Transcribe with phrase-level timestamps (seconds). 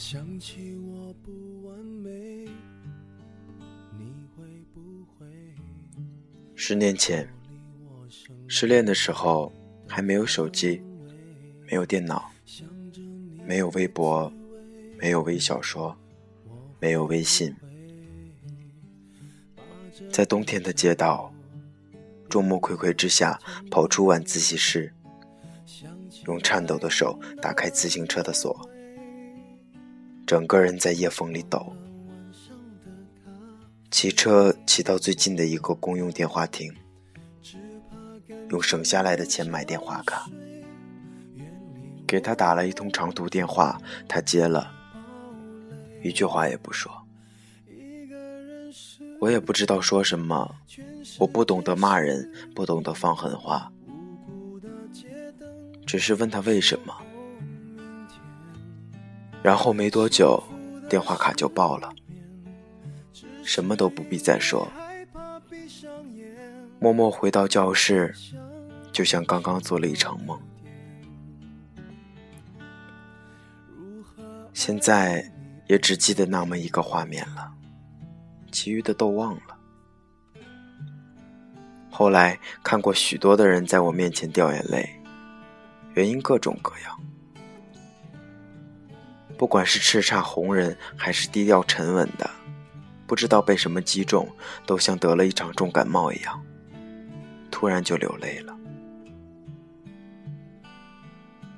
[0.00, 2.44] 想起我不完美，
[3.98, 4.80] 你会不
[5.18, 5.26] 会？
[6.54, 7.28] 十年前，
[8.46, 9.52] 失恋的时候
[9.88, 10.80] 还没有手机，
[11.66, 12.30] 没有电脑，
[13.44, 14.32] 没有微博，
[14.96, 15.96] 没有微小说，
[16.78, 17.52] 没有微信，
[20.12, 21.34] 在冬天的街道，
[22.28, 23.36] 众目睽睽之下
[23.68, 24.94] 跑出晚自习室，
[26.28, 28.67] 用颤抖的手打开自行车的锁。
[30.28, 31.72] 整个人在夜风里抖，
[33.90, 36.70] 骑车骑到最近的一个公用电话亭，
[38.50, 40.28] 用省下来的钱买电话卡，
[42.06, 44.70] 给他打了一通长途电话，他接了，
[46.04, 46.92] 一句话也不说。
[49.20, 50.54] 我也不知道说什么，
[51.18, 53.72] 我不懂得骂人，不懂得放狠话，
[55.86, 56.94] 只是问他为什么。
[59.42, 60.42] 然后没多久，
[60.88, 61.90] 电话卡就爆了，
[63.42, 64.68] 什么都不必再说，
[66.78, 68.14] 默默回到教室，
[68.92, 70.38] 就像刚刚做了一场梦。
[74.52, 75.32] 现在
[75.68, 77.52] 也只记得那么一个画面了，
[78.50, 79.56] 其余的都忘了。
[81.90, 85.00] 后来看过许多的人在我面前掉眼泪，
[85.94, 87.00] 原因各种各样。
[89.38, 92.28] 不管是叱咤红人，还是低调沉稳的，
[93.06, 94.28] 不知道被什么击中，
[94.66, 96.44] 都像得了一场重感冒一样，
[97.48, 98.58] 突然就流泪了。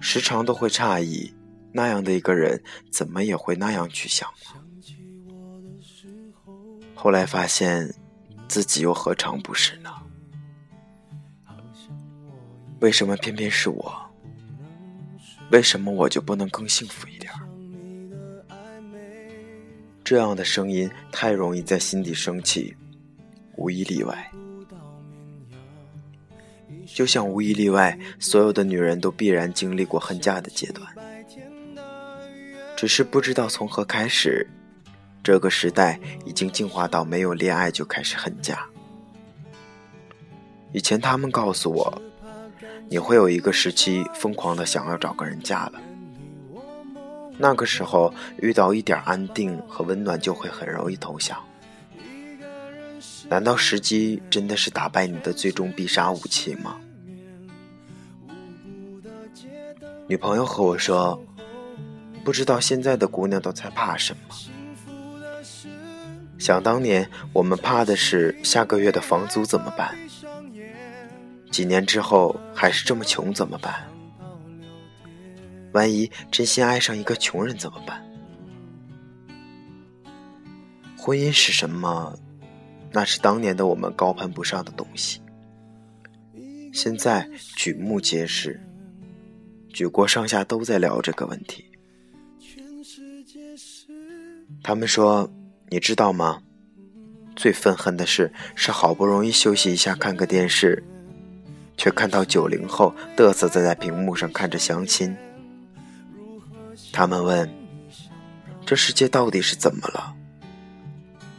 [0.00, 1.34] 时常都会诧异，
[1.70, 4.60] 那样的一个人，怎么也会那样去想呢？
[6.94, 7.94] 后来发现，
[8.48, 9.90] 自己又何尝不是呢？
[12.80, 13.94] 为什么偏偏是我？
[15.50, 17.32] 为什么我就不能更幸福一点？
[20.06, 22.72] 这样的声音太容易在心底升起，
[23.56, 24.30] 无一例外。
[26.86, 30.86] 就像无一例外，所有的女人都必然经历过恨嫁的阶段，
[32.76, 34.46] 只是不知道从何开始。
[35.24, 38.64] 这个时代已经进化到没有恋爱就开始恨嫁。
[40.72, 42.02] 以前他们告诉我，
[42.88, 45.82] 你会有一个时期疯狂的想要找个人嫁了。
[47.38, 51.38] 那个时候遇到一点安定和温暖，就会很容易投降。
[53.28, 56.76] 难道时机真的是打败你的最终必杀武器吗？
[60.06, 61.20] 女朋友和我说
[62.24, 64.34] ：“不知道现在的姑娘都在怕什么。
[66.38, 69.96] 想当年，我们怕的是下个月的房租怎么办？
[71.50, 73.74] 几年之后还是这么穷怎么办？”
[75.76, 78.02] 万一真心爱上一个穷人怎么办？
[80.96, 82.18] 婚姻是什么？
[82.90, 85.20] 那是当年的我们高攀不上的东西。
[86.72, 88.58] 现在举目皆是，
[89.68, 91.70] 举国上下都在聊这个问题。
[94.62, 95.30] 他们说
[95.68, 96.40] ：“你知道吗？
[97.36, 100.82] 最愤恨的事，是好不容易休息一下看个电视，
[101.76, 105.14] 却看到九零后嘚瑟在在屏幕上看着相亲。”
[106.96, 107.46] 他们问
[108.64, 110.16] ：“这世界到底是怎么了？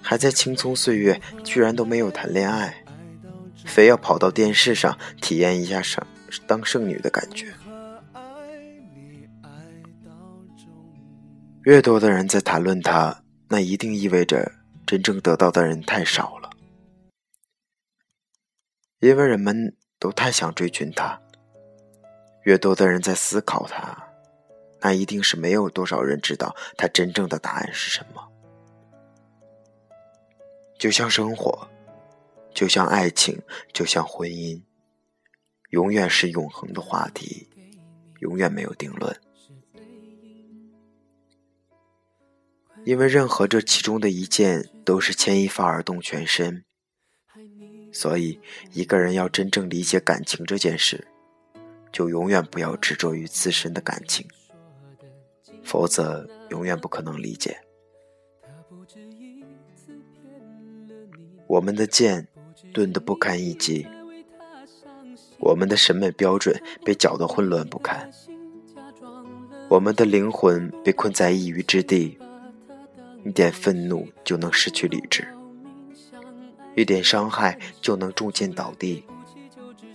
[0.00, 2.82] 还在青葱岁月，居然都没有谈恋爱，
[3.66, 6.02] 非要跑到电视上体验一下圣
[6.46, 7.52] 当剩女的感觉。
[11.64, 14.50] 越多的人在谈论他，那一定意味着
[14.86, 16.48] 真正得到的人太少了，
[19.00, 21.20] 因为人们都太想追寻他。
[22.44, 23.94] 越多的人在思考他。”
[24.82, 28.28] 那一定是没有多少人知道他真正的答案是什么。
[30.78, 31.68] 就像生活，
[32.52, 33.40] 就像爱情，
[33.72, 34.60] 就像婚姻，
[35.70, 37.48] 永远是永恒的话题，
[38.18, 39.16] 永远没有定论。
[42.84, 46.64] 因为任何这其中的一件都是牵一发而动全身，
[47.92, 48.40] 所以
[48.72, 51.06] 一个人要真正理解感情这件事，
[51.92, 54.26] 就永远不要执着于自身的感情。
[55.72, 57.58] 否则，永远不可能理解。
[61.46, 62.28] 我们的剑
[62.74, 63.86] 钝得不堪一击，
[65.38, 66.54] 我们的审美标准
[66.84, 68.10] 被搅得混乱不堪，
[69.70, 72.18] 我们的灵魂被困在一隅之地。
[73.24, 75.26] 一点愤怒就能失去理智，
[76.76, 79.02] 一点伤害就能中箭倒地，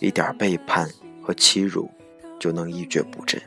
[0.00, 0.88] 一点背叛
[1.20, 1.90] 和欺辱
[2.40, 3.38] 就能一蹶不振。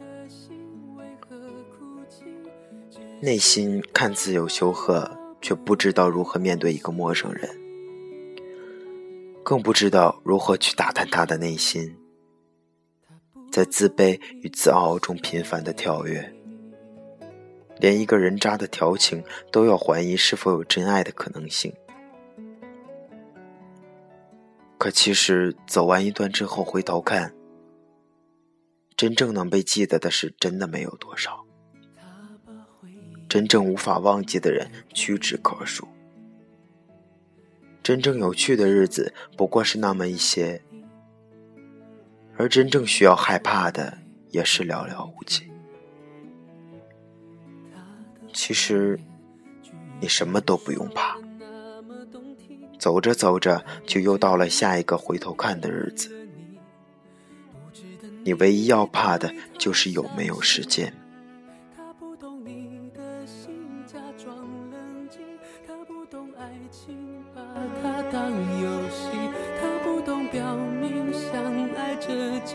[3.23, 7.47] 内心看似有羞涩，却不知道如何面对一个陌生人，
[9.43, 11.95] 更不知道如何去打探他的内心，
[13.51, 16.33] 在自卑与自傲中频繁的跳跃，
[17.77, 21.71] 连一个人渣的调情都要怀疑是否有真爱的可能性。
[24.79, 27.31] 可其实走完一段之后回头看，
[28.97, 31.45] 真正能被记得的是真的没有多少。
[33.31, 35.87] 真正无法忘记的人屈指可数，
[37.81, 40.61] 真正有趣的日子不过是那么一些，
[42.35, 43.97] 而真正需要害怕的
[44.31, 45.49] 也是寥寥无几。
[48.33, 48.99] 其实，
[50.01, 51.17] 你什么都不用怕，
[52.77, 56.13] 走着走着就又到了下一个回头看的日子。
[58.25, 60.93] 你唯一要怕的就是有没有时间。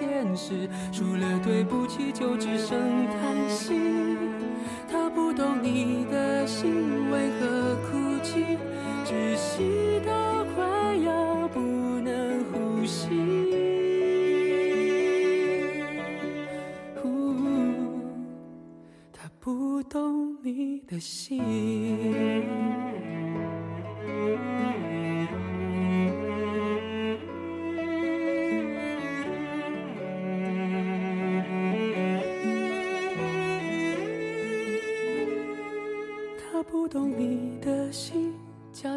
[0.07, 3.75] 现实除了对不起，就只剩叹息。
[4.89, 8.57] 他不懂你的心为何哭泣，
[9.05, 13.09] 窒息到快要不能呼吸。
[19.13, 21.36] 他不懂你的心。